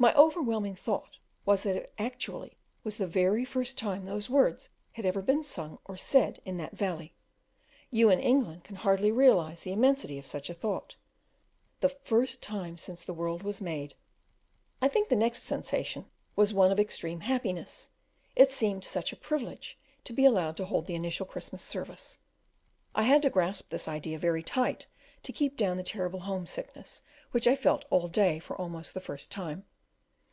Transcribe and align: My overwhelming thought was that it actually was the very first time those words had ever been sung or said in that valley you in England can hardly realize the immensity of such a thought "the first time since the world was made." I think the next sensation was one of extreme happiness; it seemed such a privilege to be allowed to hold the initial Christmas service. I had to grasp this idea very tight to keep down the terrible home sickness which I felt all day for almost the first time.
My 0.00 0.14
overwhelming 0.14 0.76
thought 0.76 1.18
was 1.44 1.64
that 1.64 1.76
it 1.76 1.92
actually 1.98 2.56
was 2.84 2.96
the 2.96 3.06
very 3.06 3.44
first 3.44 3.76
time 3.76 4.06
those 4.06 4.30
words 4.30 4.70
had 4.92 5.04
ever 5.04 5.20
been 5.20 5.44
sung 5.44 5.78
or 5.84 5.98
said 5.98 6.40
in 6.46 6.56
that 6.56 6.72
valley 6.74 7.12
you 7.90 8.08
in 8.08 8.18
England 8.18 8.64
can 8.64 8.76
hardly 8.76 9.12
realize 9.12 9.60
the 9.60 9.72
immensity 9.74 10.18
of 10.18 10.24
such 10.24 10.48
a 10.48 10.54
thought 10.54 10.96
"the 11.80 11.90
first 11.90 12.40
time 12.40 12.78
since 12.78 13.02
the 13.04 13.12
world 13.12 13.42
was 13.42 13.60
made." 13.60 13.94
I 14.80 14.88
think 14.88 15.10
the 15.10 15.16
next 15.16 15.42
sensation 15.42 16.06
was 16.34 16.54
one 16.54 16.72
of 16.72 16.80
extreme 16.80 17.20
happiness; 17.20 17.90
it 18.34 18.50
seemed 18.50 18.86
such 18.86 19.12
a 19.12 19.16
privilege 19.18 19.78
to 20.04 20.14
be 20.14 20.24
allowed 20.24 20.56
to 20.56 20.64
hold 20.64 20.86
the 20.86 20.94
initial 20.94 21.26
Christmas 21.26 21.62
service. 21.62 22.20
I 22.94 23.02
had 23.02 23.20
to 23.20 23.28
grasp 23.28 23.68
this 23.68 23.86
idea 23.86 24.18
very 24.18 24.42
tight 24.42 24.86
to 25.24 25.30
keep 25.32 25.58
down 25.58 25.76
the 25.76 25.82
terrible 25.82 26.20
home 26.20 26.46
sickness 26.46 27.02
which 27.32 27.46
I 27.46 27.54
felt 27.54 27.84
all 27.90 28.08
day 28.08 28.38
for 28.38 28.56
almost 28.56 28.94
the 28.94 29.00
first 29.02 29.30
time. 29.30 29.66